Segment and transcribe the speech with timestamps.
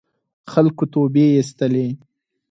[0.51, 1.87] خلکو توبې اېستلې.